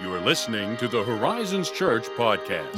[0.00, 2.74] You are listening to the Horizons Church podcast.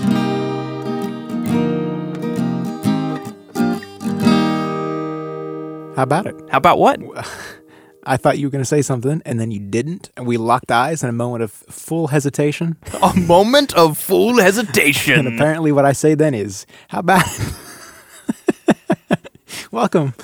[5.96, 6.36] How about it?
[6.50, 7.00] How about what?
[8.08, 10.70] I thought you were going to say something, and then you didn't, and we locked
[10.70, 12.76] eyes in a moment of full hesitation.
[13.02, 15.26] A moment of full hesitation.
[15.26, 17.54] And apparently, what I say then is, "How about it?"
[19.72, 20.14] Welcome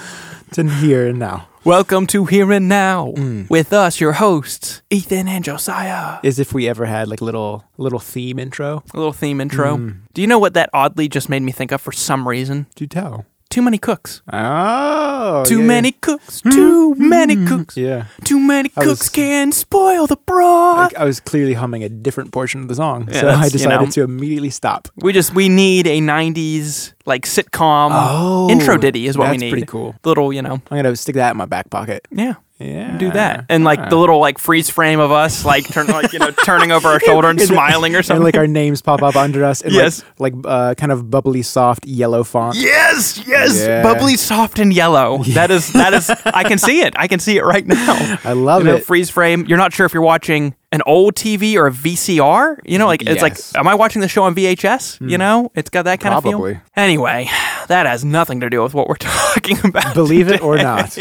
[0.53, 1.49] to here and now.
[1.65, 3.49] Welcome to Here and Now Mm.
[3.49, 6.19] with us, your hosts, Ethan and Josiah.
[6.25, 8.83] As if we ever had like little little theme intro.
[8.93, 9.77] A little theme intro.
[9.77, 9.97] Mm.
[10.13, 12.67] Do you know what that oddly just made me think of for some reason?
[12.75, 13.27] Do tell.
[13.53, 14.23] Too many cooks.
[14.33, 15.67] Oh, Too yeah.
[15.67, 16.41] many cooks.
[16.41, 16.51] Hmm.
[16.51, 17.09] Too hmm.
[17.11, 17.77] many cooks.
[17.77, 20.79] Yeah, Too many I cooks was- can spoil the broth.
[20.93, 23.53] Like, I was clearly humming a different portion of the song, Yeah, so I that's,
[23.53, 23.91] you decided know.
[23.91, 24.89] to immediately stop.
[24.97, 29.41] We just we need a '90s like sitcom Oh, intro ditty is what we that's
[29.43, 29.51] need.
[29.51, 29.97] pretty cool.
[30.03, 32.09] Little, you know, I'm gonna stick that in my back pocket.
[32.11, 32.35] yeah.
[32.63, 36.13] Yeah, Do that, and like the little like freeze frame of us, like turn like
[36.13, 38.19] you know turning over our shoulder and smiling or something.
[38.19, 40.05] And like our names pop up under us in Yes.
[40.19, 42.57] like, like uh, kind of bubbly, soft yellow font.
[42.57, 43.83] Yes, yes, Yeah.
[43.83, 45.23] bubbly, soft, and yellow.
[45.33, 46.09] That is that is.
[46.27, 46.95] I can see it.
[46.97, 48.19] I can see it right now.
[48.25, 48.85] I love You know, it.
[48.85, 49.47] freeze frame.
[49.49, 52.59] You're not sure if you're watching an old TV or a VCR.
[52.65, 55.09] You know, like it's like, am I watching the show on VHS?
[55.11, 56.57] You know, it's got that kind of feel.
[56.77, 57.29] Anyway,
[57.69, 59.95] that has nothing to do with what we're talking about.
[59.95, 60.97] Believe it or not.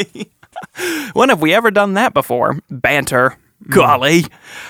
[1.14, 2.60] When have we ever done that before?
[2.70, 3.38] Banter.
[3.70, 4.26] Golly.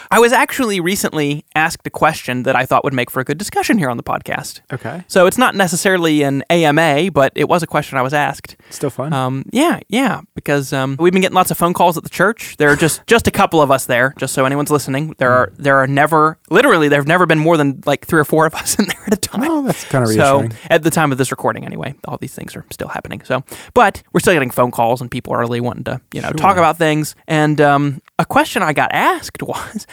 [0.10, 3.38] I was actually recently asked a question that I thought would make for a good
[3.38, 4.62] discussion here on the podcast.
[4.72, 5.04] Okay.
[5.08, 8.58] So it's not necessarily an AMA, but it was a question I was asked.
[8.70, 9.14] Still fun.
[9.14, 12.58] Um, yeah, yeah, because um, we've been getting lots of phone calls at the church.
[12.58, 15.16] There are just just a couple of us there, just so anyone's listening.
[15.18, 18.26] There are there are never literally there have never been more than like three or
[18.26, 19.44] four of us in there at a time.
[19.44, 22.56] oh, that's kind of So at the time of this recording, anyway, all these things
[22.56, 23.22] are still happening.
[23.24, 26.32] So, but we're still getting phone calls and people are really wanting to you know
[26.32, 27.16] talk about things.
[27.28, 29.88] And um, a question I got asked was,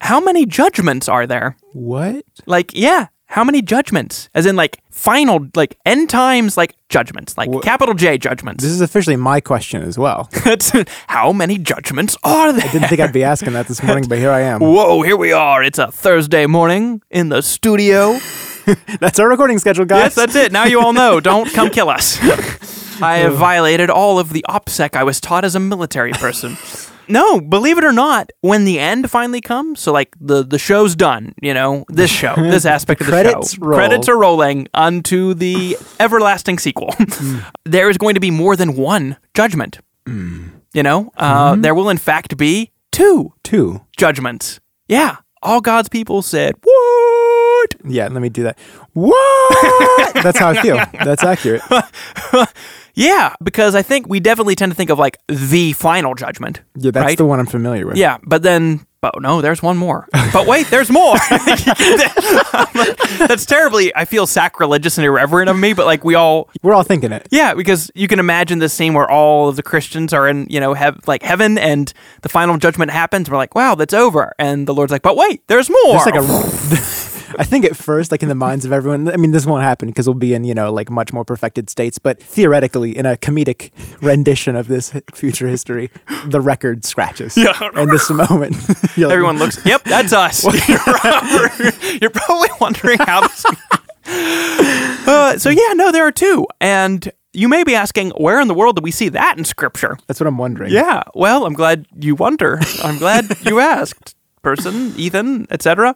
[0.00, 1.56] how many judgments are there?
[1.72, 2.24] what?
[2.46, 4.28] Like, yeah, how many judgments?
[4.34, 8.62] As in, like final, like end times, like judgments, like capital J judgments.
[8.62, 10.28] This is officially my question as well.
[10.44, 10.72] That's
[11.08, 12.66] how many judgments are there?
[12.68, 14.60] I didn't think I'd be asking that this morning, but here I am.
[14.76, 15.62] Whoa, here we are.
[15.62, 18.18] It's a Thursday morning in the studio.
[18.98, 19.98] That's our recording schedule, guys.
[20.04, 20.52] yes, that's it.
[20.52, 21.20] Now you all know.
[21.20, 22.18] Don't come kill us.
[23.02, 26.56] I have violated all of the OPSEC I was taught as a military person.
[27.08, 30.94] No, believe it or not, when the end finally comes, so like the the show's
[30.96, 33.78] done, you know, this show, this aspect of the credits show, roll.
[33.78, 36.94] credits are rolling unto the everlasting sequel.
[37.14, 37.38] Hmm.
[37.64, 39.78] there is going to be more than one judgment.
[40.06, 40.48] Hmm.
[40.72, 41.60] You know, uh, hmm.
[41.60, 43.82] there will in fact be two Two.
[43.96, 44.58] judgments.
[44.88, 48.58] Yeah, all God's people said, "What?" Yeah, let me do that.
[48.94, 50.14] What?
[50.14, 50.76] that's how I feel.
[51.04, 51.62] That's accurate.
[52.94, 56.60] Yeah, because I think we definitely tend to think of like the final judgment.
[56.76, 57.18] Yeah, that's right?
[57.18, 57.96] the one I'm familiar with.
[57.96, 60.06] Yeah, but then, but no, there's one more.
[60.32, 61.16] But wait, there's more.
[63.18, 66.82] That's terribly, I feel sacrilegious and irreverent of me, but like we all, We're all
[66.82, 67.28] thinking it.
[67.30, 70.60] yeah, because you can imagine this scene where all of the Christians are in, you
[70.60, 73.30] know, have like heaven and the final judgment happens.
[73.30, 74.32] We're like, wow, that's over.
[74.38, 75.78] And the Lord's like, but wait, there's more.
[76.04, 76.20] There's like a.
[77.38, 79.88] I think at first, like in the minds of everyone, I mean, this won't happen
[79.88, 81.98] because we'll be in, you know, like much more perfected states.
[81.98, 83.70] But theoretically, in a comedic
[84.02, 85.90] rendition of this future history,
[86.26, 87.36] the record scratches.
[87.36, 87.52] Yeah.
[87.76, 90.44] In this moment, like, Everyone looks, yep, that's us.
[90.68, 93.44] You're probably, you're probably wondering how this.
[94.06, 96.46] uh, so, yeah, no, there are two.
[96.60, 99.98] And you may be asking, where in the world do we see that in Scripture?
[100.06, 100.72] That's what I'm wondering.
[100.72, 102.60] Yeah, well, I'm glad you wonder.
[102.82, 104.14] I'm glad you asked.
[104.44, 105.94] Person, Ethan, etc.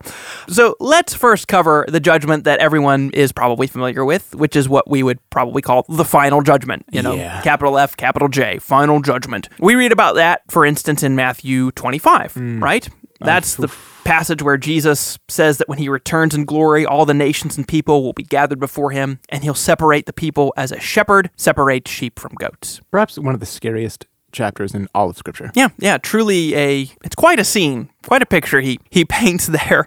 [0.48, 4.91] So let's first cover the judgment that everyone is probably familiar with, which is what
[4.91, 6.84] we would probably call the final judgment.
[6.91, 7.41] You know, Yeah.
[7.42, 9.48] capital F, capital J, final judgment.
[9.60, 12.62] We read about that, for instance, in Matthew 25, hmm.
[12.62, 12.88] right?
[13.20, 13.69] That's the
[14.04, 18.03] passage where Jesus says that when he returns in glory, all the nations and people
[18.03, 22.19] will be gathered before him, and he'll separate the people as a shepherd separates sheep
[22.19, 22.80] from goats.
[22.91, 25.50] Perhaps one of the scariest chapters in all of Scripture.
[25.55, 29.86] Yeah, yeah, truly a it's quite a scene, quite a picture he he paints there.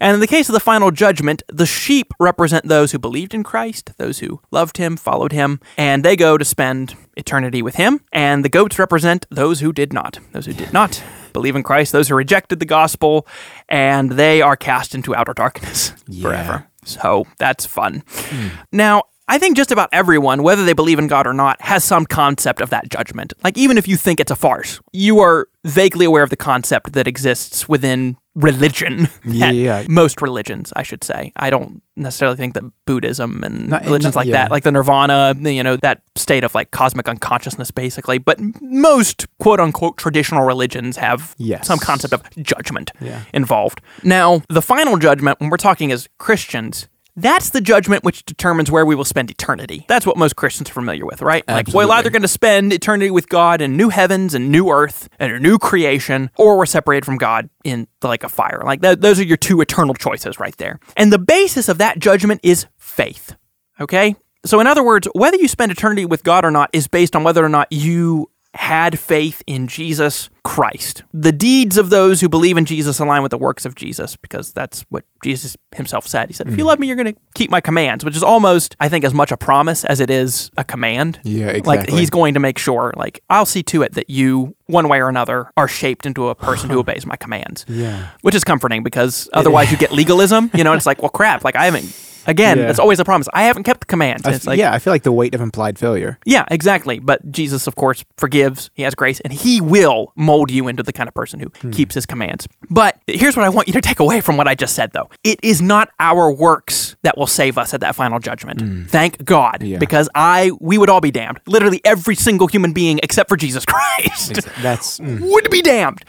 [0.00, 3.42] And in the case of the final judgment, the sheep represent those who believed in
[3.42, 8.00] Christ, those who loved him, followed him, and they go to spend eternity with him,
[8.12, 11.02] and the goats represent those who did not, those who did not
[11.32, 13.26] believe in Christ, those who rejected the gospel,
[13.68, 15.90] and they are cast into outer darkness
[16.20, 16.66] forever.
[16.84, 18.02] So, that's fun.
[18.08, 18.48] Hmm.
[18.72, 22.04] Now, I think just about everyone, whether they believe in God or not, has some
[22.04, 23.32] concept of that judgment.
[23.42, 26.92] Like, even if you think it's a farce, you are vaguely aware of the concept
[26.92, 29.08] that exists within religion.
[29.24, 29.84] Yeah.
[29.88, 31.32] most religions, I should say.
[31.36, 34.32] I don't necessarily think that Buddhism and Not- religions not- like yeah.
[34.42, 38.18] that, like the Nirvana, you know, that state of like cosmic unconsciousness, basically.
[38.18, 41.66] But most quote unquote traditional religions have Yes.
[41.66, 43.20] some concept of judgment Yeah.
[43.32, 43.80] involved.
[44.02, 46.86] Now, the final judgment, when we're talking as Christians,
[47.16, 49.84] that's the judgment which determines where we will spend eternity.
[49.88, 51.46] That's what most Christians are familiar with, right?
[51.46, 55.08] Like, we're either going to spend eternity with God in new heavens and new earth
[55.18, 58.62] and a new creation, or we're separated from God in the lake of fire.
[58.64, 60.80] Like, that, those are your two eternal choices right there.
[60.96, 63.36] And the basis of that judgment is faith.
[63.78, 64.16] Okay?
[64.44, 67.22] So, in other words, whether you spend eternity with God or not is based on
[67.22, 71.04] whether or not you had faith in Jesus Christ.
[71.14, 74.52] The deeds of those who believe in Jesus align with the works of Jesus because
[74.52, 76.28] that's what Jesus himself said.
[76.28, 76.66] He said, If you mm.
[76.66, 79.32] love me, you're going to keep my commands, which is almost, I think, as much
[79.32, 81.18] a promise as it is a command.
[81.22, 84.88] Yeah, Like, he's going to make sure, like, I'll see to it that you, one
[84.88, 87.64] way or another, are shaped into a person who obeys my commands.
[87.68, 88.08] Yeah.
[88.20, 91.44] Which is comforting because otherwise you get legalism, you know, and it's like, well, crap,
[91.44, 92.11] like, I haven't.
[92.26, 92.70] Again, Yeah.
[92.70, 93.28] it's always a promise.
[93.32, 94.26] I haven't kept the.
[94.26, 96.18] I it's like, yeah, I feel like the weight of implied failure.
[96.24, 96.98] yeah, exactly.
[96.98, 98.70] But Jesus, of course, forgives.
[98.74, 101.70] He has grace, and He will mold you into the kind of person who Hmm.
[101.70, 102.46] keeps His commands.
[102.70, 105.08] But here's what I want you to take away from what I just said, though
[105.24, 108.88] it is not our works that will save us at that final judgment.
[108.90, 109.62] Thank God.
[109.62, 109.78] Yeah.
[109.78, 111.40] because I we would all be damned.
[111.46, 116.04] Literally every single human being except for Jesus Christ That's mm, would be damned.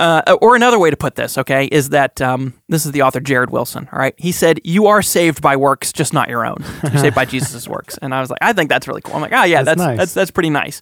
[0.00, 3.20] Uh, or another way to put this, okay, is that um, this is the author
[3.20, 3.88] Jared Wilson.
[3.92, 6.56] All right, he said, "You are saved by works, just not your own.
[6.82, 9.14] You're saved by Jesus' works." And I was like, I think that's really cool.
[9.14, 9.98] I'm like, oh yeah, That's that's nice.
[9.98, 10.80] that's that's pretty nice.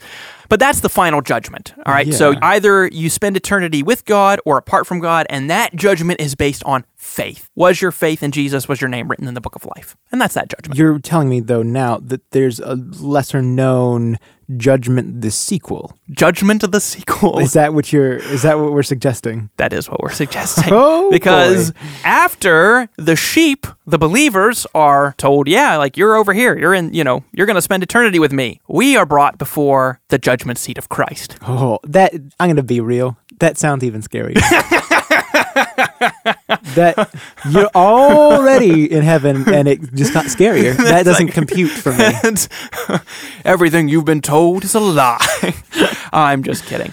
[0.49, 1.75] But that's the final judgment.
[1.87, 5.77] All right, so either you spend eternity with God or apart from God, and that
[5.77, 7.49] judgment is based on faith.
[7.55, 8.67] Was your faith in Jesus?
[8.69, 9.97] Was your name written in the book of life?
[10.11, 10.77] And that's that judgment.
[10.79, 14.19] you're telling me though now that there's a lesser known
[14.57, 15.97] judgment the sequel.
[16.11, 17.39] Judgment of the sequel.
[17.39, 19.51] Is that what you're is that what we're suggesting?
[19.57, 20.73] That is what we're suggesting.
[20.83, 21.81] Oh, because boy.
[22.05, 26.57] after the sheep, the believers are told, yeah, like you're over here.
[26.57, 28.61] You're in, you know, you're going to spend eternity with me.
[28.69, 31.37] We are brought before the judgment seat of Christ.
[31.43, 33.17] Oh, that I'm going to be real.
[33.41, 34.37] That sounds even scarier.
[36.01, 37.11] that
[37.49, 40.77] you're already in heaven and it just got scarier.
[40.91, 42.11] That doesn't compute for me.
[42.25, 42.49] And
[43.45, 45.55] everything you've been told is a lie.
[46.13, 46.93] I'm just kidding.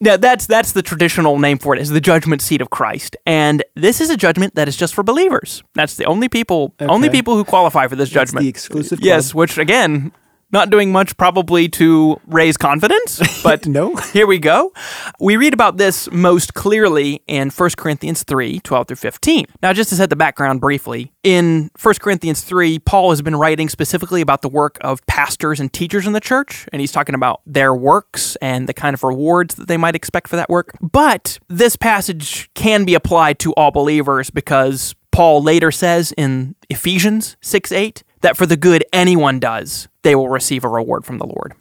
[0.00, 3.16] Now that's that's the traditional name for it is the judgment seat of Christ.
[3.26, 5.62] And this is a judgment that is just for believers.
[5.74, 8.44] That's the only people only people who qualify for this That's judgment.
[8.44, 10.12] the exclusive Yes, which again,
[10.54, 13.94] not doing much probably to raise confidence, but No.
[14.14, 14.72] here we go.
[15.20, 19.44] We read about this most clearly in 1 Corinthians 3 12 through 15.
[19.62, 23.68] Now, just to set the background briefly, in 1 Corinthians 3, Paul has been writing
[23.68, 27.40] specifically about the work of pastors and teachers in the church, and he's talking about
[27.44, 30.70] their works and the kind of rewards that they might expect for that work.
[30.80, 37.36] But this passage can be applied to all believers because Paul later says in Ephesians
[37.40, 41.26] 6 8 that for the good anyone does, they will receive a reward from the
[41.26, 41.54] Lord.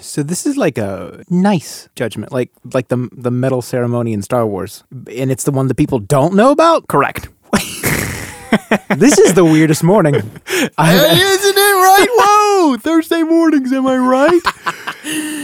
[0.00, 4.46] So this is like a nice judgment, like like the the medal ceremony in Star
[4.46, 6.86] Wars, and it's the one that people don't know about.
[6.88, 7.28] Correct.
[8.96, 10.14] This is the weirdest morning.
[10.78, 12.06] I, Isn't it right?
[12.10, 12.76] Whoa!
[12.76, 14.40] Thursday mornings, am I right?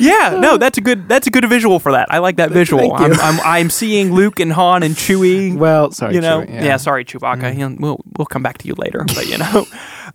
[0.01, 2.07] yeah, no, that's a good that's a good visual for that.
[2.13, 2.95] I like that visual.
[2.95, 3.13] I'm.
[3.15, 5.57] I'm I'm seeing Luke and Han and Chewie.
[5.57, 6.65] well, sorry, you know, Chewie, yeah.
[6.65, 6.77] yeah.
[6.77, 7.53] sorry, Chewbacca.
[7.53, 7.59] Mm-hmm.
[7.59, 9.67] Know, we'll we'll come back to you later, but you know.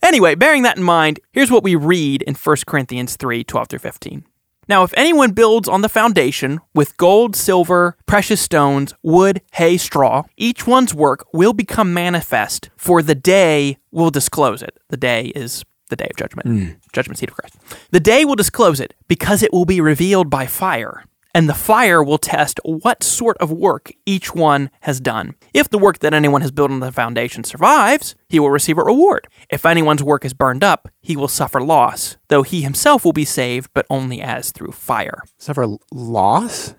[0.02, 3.80] Anyway, bearing that in mind, here's what we read in 1 Corinthians 3, 12 through
[3.80, 4.26] 15.
[4.68, 10.24] Now, if anyone builds on the foundation with gold, silver, precious stones, wood, hay, straw,
[10.38, 14.78] each one's work will become manifest, for the day will disclose it.
[14.90, 16.76] The day is the day of judgment, mm.
[16.94, 17.58] judgment seat of Christ.
[17.92, 21.04] The day will disclose it because it will be revealed by fire.
[21.36, 25.36] And the fire will test what sort of work each one has done.
[25.54, 28.84] If the work that anyone has built on the foundation survives, he will receive a
[28.84, 29.28] reward.
[29.50, 33.26] If anyone's work is burned up, he will suffer loss, though he himself will be
[33.26, 35.24] saved, but only as through fire.
[35.38, 36.74] suffer loss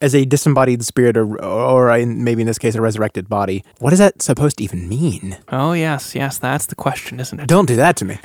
[0.00, 3.62] as a disembodied spirit, or, or maybe in this case, a resurrected body.
[3.78, 5.38] What is that supposed to even mean?
[5.50, 7.46] Oh, yes, yes, that's the question, isn't it?
[7.46, 8.18] Don't do that to me.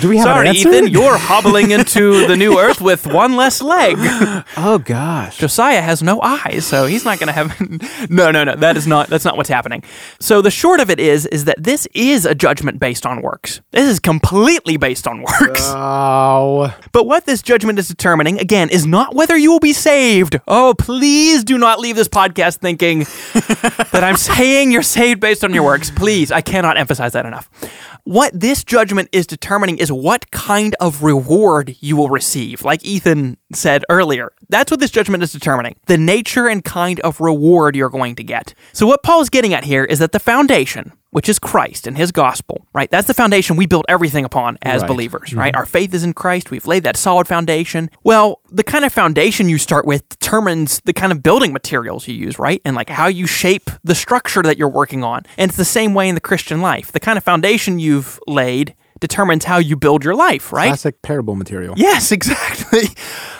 [0.00, 0.68] do we have Sorry, an answer?
[0.68, 3.96] Ethan, you're hobbling into the new earth with one less leg.
[4.56, 5.38] oh gosh.
[5.38, 8.10] Josiah has no eyes, so he's not going to have.
[8.10, 8.56] no, no, no.
[8.56, 9.08] That is not.
[9.08, 9.82] That's not what's happening.
[10.20, 13.60] So the short of it is, is that this is a judgment based on works.
[13.72, 15.62] This is completely based on works.
[15.66, 20.40] Oh, But what this judgment is determining, again, is not whether you will be saved.
[20.46, 23.00] Oh, please do not leave this podcast thinking
[23.92, 25.90] that I'm saying you're saved based on your works.
[25.90, 27.48] Please, I cannot emphasize that enough.
[28.04, 32.62] What this judgment is determining is what kind of reward you will receive.
[32.62, 34.32] Like Ethan said earlier.
[34.48, 38.24] That's what this judgment is determining the nature and kind of reward you're going to
[38.24, 38.54] get.
[38.72, 42.12] So, what Paul's getting at here is that the foundation, which is Christ and his
[42.12, 42.90] gospel, right?
[42.90, 44.88] That's the foundation we build everything upon as Right.
[44.88, 45.38] believers, mm-hmm.
[45.38, 45.56] right?
[45.56, 46.50] Our faith is in Christ.
[46.50, 47.90] We've laid that solid foundation.
[48.04, 52.14] Well, the kind of foundation you start with determines the kind of building materials you
[52.14, 52.60] use, right?
[52.64, 55.22] And like how you shape the structure that you're working on.
[55.36, 56.92] And it's the same way in the Christian life.
[56.92, 60.68] The kind of foundation you've laid determines how you build your life, right?
[60.68, 61.74] Classic parable material.
[61.76, 62.88] Yes, exactly.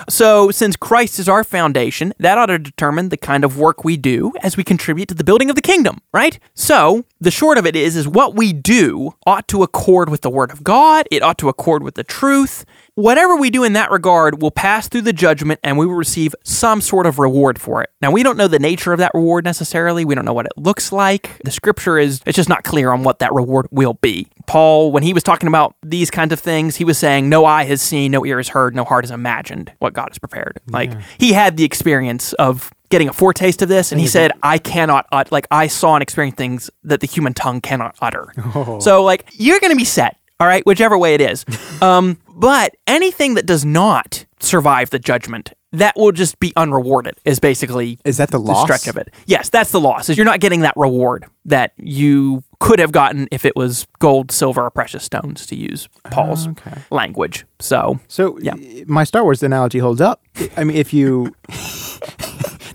[0.08, 3.96] So, since Christ is our foundation, that ought to determine the kind of work we
[3.98, 6.38] do as we contribute to the building of the kingdom, right?
[6.54, 10.30] So, the short of it is is what we do ought to accord with the
[10.30, 12.64] word of God, it ought to accord with the truth.
[12.98, 16.34] Whatever we do in that regard will pass through the judgment and we will receive
[16.42, 17.90] some sort of reward for it.
[18.02, 20.04] Now, we don't know the nature of that reward necessarily.
[20.04, 21.40] We don't know what it looks like.
[21.44, 24.26] The scripture is it's just not clear on what that reward will be.
[24.48, 27.66] Paul, when he was talking about these kinds of things, he was saying, No eye
[27.66, 30.58] has seen, no ear has heard, no heart has imagined what God has prepared.
[30.66, 34.58] Like, he had the experience of getting a foretaste of this, and he said, I
[34.58, 38.32] cannot, ut- like, I saw and experienced things that the human tongue cannot utter.
[38.80, 41.44] So, like, you're going to be set, all right, whichever way it is.
[41.82, 47.38] um, but anything that does not survive the judgment, that will just be unrewarded, is
[47.40, 48.62] basically Is that the the loss?
[48.62, 49.12] stretch of it.
[49.26, 50.08] Yes, that's the loss.
[50.08, 54.30] Is you're not getting that reward that you could have gotten if it was gold,
[54.32, 56.80] silver, or precious stones, to use Paul's Ah, okay.
[56.90, 57.44] language.
[57.60, 58.54] So So Yeah.
[58.86, 60.22] my Star Wars analogy holds up.
[60.56, 61.34] I mean, if you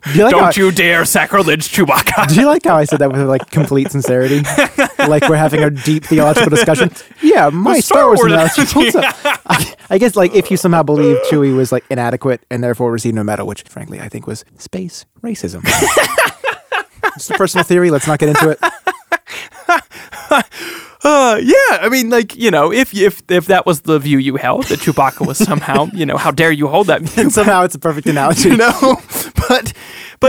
[0.05, 2.27] do you like don't you dare sacrilege Chewbacca.
[2.33, 4.41] do you like how I said that with like complete sincerity,
[4.99, 6.91] like we're having a deep theological discussion?
[7.21, 9.15] Yeah, my Star Wars Wars analogy up.
[9.45, 13.15] I, I guess like if you somehow believe Chewie was like inadequate and therefore received
[13.15, 15.63] no medal, which frankly I think was space racism.
[17.15, 17.91] It's a personal theory.
[17.91, 18.59] Let's not get into it.
[21.05, 24.37] Uh, yeah, I mean, like you know, if if if that was the view you
[24.37, 27.23] held that Chewbacca was somehow, you know, how dare you hold that view?
[27.23, 28.49] And somehow it's a perfect analogy.
[28.49, 29.01] you know
[29.49, 29.73] but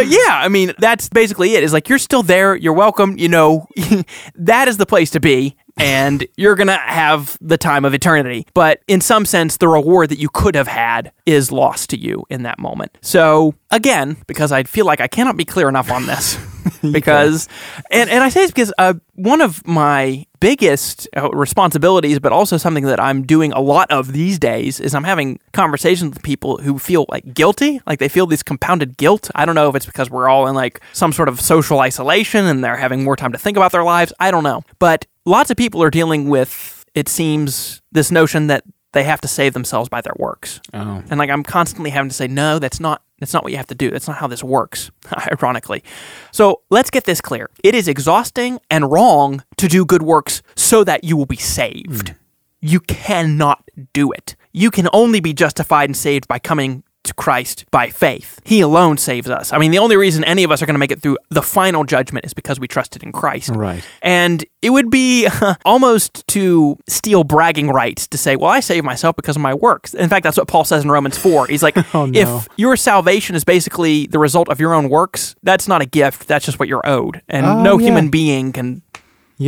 [0.05, 1.63] but yeah i mean that's basically it.
[1.63, 2.57] Is like you're still there.
[2.57, 3.17] You're welcome.
[3.19, 3.67] You know
[4.35, 8.47] that is the place to be and you're gonna have the time of eternity.
[8.55, 12.25] But in some sense the reward that you could have had is lost to you
[12.31, 12.97] in that moment.
[13.01, 16.37] So again because i feel like i cannot be clear enough on this
[16.93, 17.49] because
[17.91, 22.57] and, and i say this because uh, one of my biggest uh, responsibilities but also
[22.57, 26.59] something that i'm doing a lot of these days is i'm having conversations with people
[26.59, 27.81] who feel like guilty.
[27.87, 29.31] Like they feel this compounded guilt.
[29.35, 32.47] I don't know if it's because we're all in like some sort of social isolation
[32.47, 34.13] and they're having more time to think about their lives.
[34.21, 34.63] I don't know.
[34.79, 38.65] But lots of people are dealing with it seems this notion that
[38.95, 41.03] they have to save themselves by their works Oh.
[41.11, 43.69] and like I'm constantly having to say, no, that's not that's not what you have
[43.69, 43.91] to do.
[43.91, 44.91] That's not how this works,
[45.33, 45.85] ironically.
[46.33, 47.49] So let's get this clear.
[47.63, 52.09] It is exhausting and wrong to do good works so that you will be saved.
[52.11, 52.15] Hmm.
[52.61, 54.37] You cannot do it.
[54.53, 58.41] You can only be justified and saved by coming to Christ by faith.
[58.45, 59.53] He alone saves us.
[59.53, 61.43] I mean, the only reason any of us are going to make it through the
[61.43, 63.51] final judgment is because we trusted in Christ.
[63.51, 63.85] Right.
[64.03, 65.29] And it would be
[65.65, 69.95] almost to steal bragging rights to say, well, I saved myself because of my works.
[69.95, 71.47] In fact, that's what Paul says in Romans 4.
[71.47, 72.19] He's like, Oh, no.
[72.19, 76.27] if your salvation is basically the result of your own works, that's not a gift.
[76.29, 77.23] That's just what you're owed.
[77.29, 77.87] And Oh, no yeah.
[77.87, 78.84] human being can You have a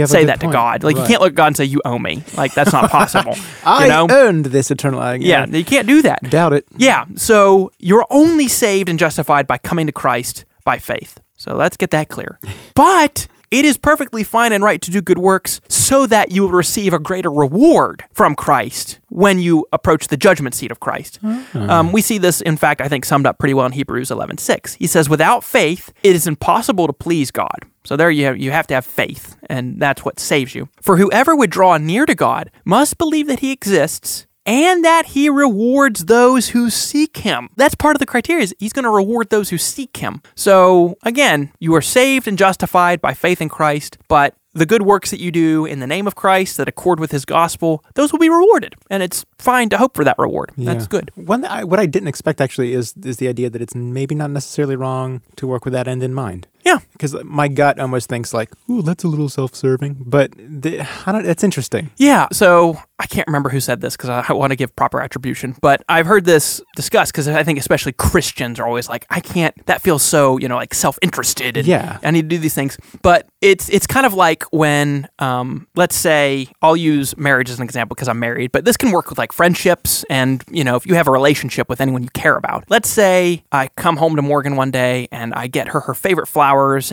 [0.06, 0.50] say that to.
[0.50, 0.82] God.
[0.84, 2.22] Like, you can't look at God and say, you owe me.
[2.36, 3.36] Like, that's not possible.
[3.64, 4.06] I you know?
[4.10, 5.20] earned this eternal life.
[5.22, 6.22] yeah, you can't do that.
[6.30, 6.66] Doubt it.
[6.76, 11.20] Yeah, so you're only saved and justified by coming to Christ by faith.
[11.36, 12.38] So let's get that clear.
[12.74, 16.50] But it is perfectly fine and right to do good works so that you will
[16.50, 21.18] receive a greater reward from Christ when you approach the judgment seat of Christ.
[21.54, 24.74] Um, we see this, in fact, I think summed up pretty well in Hebrews 11:6.
[24.74, 28.50] He says, "Without faith, it is impossible to please God." So there you have, you
[28.50, 30.68] have to have faith, and that's what saves you.
[30.82, 35.28] For whoever would draw near to God must believe that He exists and that he
[35.28, 37.48] rewards those who seek him.
[37.56, 38.44] That's part of the criteria.
[38.44, 40.22] Is he's going to reward those who seek him.
[40.36, 45.10] So again, you are saved and justified by faith in Christ, but the good works
[45.10, 48.18] that you do in the name of Christ that accord with his gospel, those will
[48.18, 48.74] be rewarded.
[48.88, 50.52] And it's fine to hope for that reward.
[50.56, 51.10] That's good.
[51.14, 54.30] One I, what I didn't expect actually is is the idea that it's maybe not
[54.30, 56.48] necessarily wrong to work with that end in mind.
[56.66, 56.78] Yeah.
[56.92, 61.24] Because my gut almost thinks like, "Ooh, that's a little self-serving," but the, I don't.
[61.24, 61.90] It's interesting.
[61.96, 62.26] Yeah.
[62.32, 65.82] So I can't remember who said this because I want to give proper attribution, but
[65.88, 69.54] I've heard this discussed because I think especially Christians are always like, I can't.
[69.66, 71.56] That feels so you know like self interested.
[71.56, 71.98] And Yeah.
[72.02, 72.78] I need to do these things.
[73.02, 77.64] But it's it's kind of like when um, let's say I'll use marriage as an
[77.64, 80.86] example because I'm married, but this can work with like friendships and you know if
[80.86, 82.64] you have a relationship with anyone you care about.
[82.68, 86.26] Let's say I come home to Morgan one day and I get her her favorite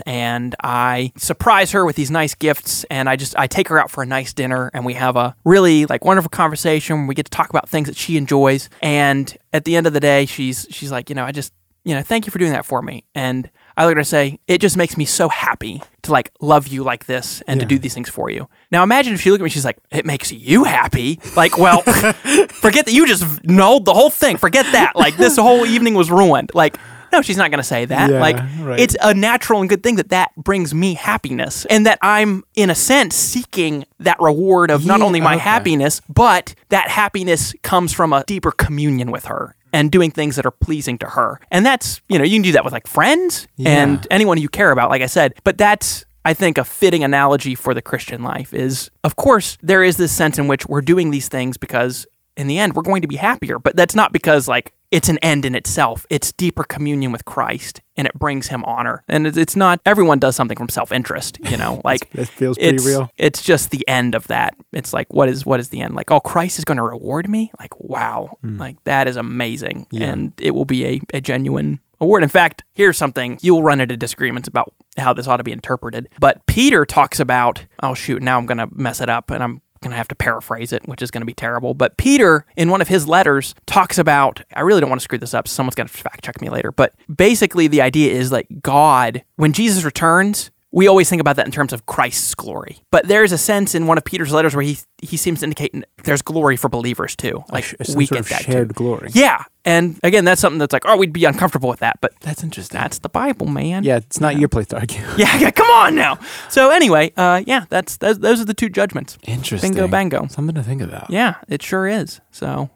[0.06, 3.90] and I surprise her with these nice gifts and I just I take her out
[3.90, 7.06] for a nice dinner and we have a really like wonderful conversation.
[7.06, 10.00] We get to talk about things that she enjoys, and at the end of the
[10.00, 11.52] day, she's she's like, you know, I just
[11.84, 13.04] you know, thank you for doing that for me.
[13.14, 16.32] And I look at her and say, it just makes me so happy to like
[16.40, 18.48] love you like this and to do these things for you.
[18.70, 21.20] Now imagine if she looked at me, she's like, it makes you happy.
[21.36, 24.38] Like, well, forget that you just nulled the whole thing.
[24.38, 24.96] Forget that.
[24.96, 26.52] Like this whole evening was ruined.
[26.54, 26.78] Like,
[27.14, 28.10] no, she's not going to say that.
[28.10, 28.80] Yeah, like, right.
[28.80, 32.70] it's a natural and good thing that that brings me happiness and that I'm, in
[32.70, 35.44] a sense, seeking that reward of not Yeah, only my okay.
[35.44, 40.44] happiness, but that happiness comes from a deeper communion with her and doing things that
[40.44, 41.40] are pleasing to her.
[41.50, 44.70] And that's, you know, you can do that with like friends and anyone you care
[44.72, 48.52] about, like I said, but that's, I think, a fitting analogy for the Christian life
[48.52, 52.06] is, of course, there is this sense in which we're doing these things because
[52.36, 53.58] in the end, we're going to be happier.
[53.58, 56.06] But that's not because like it's an end in itself.
[56.10, 59.04] It's deeper communion with Christ and it brings him honor.
[59.08, 62.86] And it's- not everyone does something from self-interest, you know, like That feels pretty it's,
[62.86, 63.10] real.
[63.16, 64.54] It's just the end of that.
[64.72, 65.94] It's like what is what is the end?
[65.94, 67.50] Like, oh, Christ is going to reward me?
[67.58, 68.38] Like, wow.
[68.40, 68.58] Hmm.
[68.58, 69.86] Like that is amazing.
[69.90, 70.10] Yeah.
[70.10, 72.22] And it will be a, a genuine award.
[72.22, 76.08] In fact, here's something you'll run into disagreements about how this ought to be interpreted.
[76.20, 79.60] But Peter talks about, oh shoot, now I'm going to mess it up and I'm
[79.84, 81.74] going to have to paraphrase it, which is going to be terrible.
[81.74, 85.18] But Peter, in one of his letters, talks about, I really don't want to screw
[85.18, 85.46] this up.
[85.46, 86.72] Someone's going to fact check me later.
[86.72, 91.46] But basically, the idea is like God, when Jesus returns, we always think about that
[91.46, 92.78] in terms of Christ's glory.
[92.90, 95.72] But there's a sense in one of Peter's letters where he he seems to indicate
[96.02, 97.44] there's glory for believers too.
[97.50, 98.74] Like some we sort get of that shared too.
[98.74, 99.10] glory.
[99.14, 99.44] Yeah.
[99.64, 102.78] And again, that's something that's like, oh, we'd be uncomfortable with that, but That's interesting.
[102.78, 103.82] that's the Bible, man.
[103.82, 105.00] yeah, it's not your place to argue.
[105.16, 106.18] Yeah, yeah, come on now.
[106.50, 109.16] So anyway, uh, yeah, that's those, those are the two judgments.
[109.26, 109.72] Interesting.
[109.72, 110.26] Bingo bango.
[110.26, 111.08] Something to think about.
[111.08, 112.20] Yeah, it sure is.
[112.30, 112.68] So,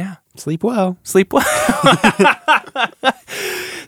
[0.00, 0.96] yeah, Sleep well.
[1.02, 1.44] sleep well.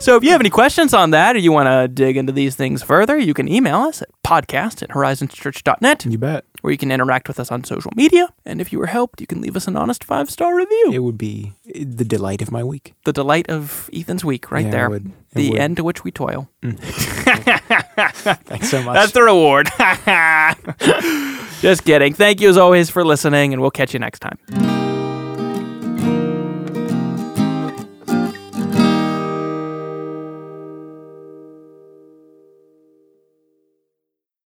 [0.00, 2.57] so if you have any questions on that or you want to dig into these
[2.57, 6.45] things further, you can email us at podcast at horizonschurch.net You bet.
[6.62, 8.28] or you can interact with us on social media.
[8.45, 10.90] And if you were helped, you can leave us an honest five star review.
[10.92, 12.95] It would be the delight of my week.
[13.04, 14.90] the delight of Ethan's week right Yeah, it there.
[14.90, 15.07] would.
[15.07, 15.61] It the would.
[15.61, 16.49] end to which we toil.
[16.62, 16.78] Mm.
[18.50, 18.95] Thanks so much.
[18.95, 19.69] That's the reward.
[21.62, 22.12] Just kidding.
[22.14, 24.91] Thank you as always for listening, and we'll catch you next time.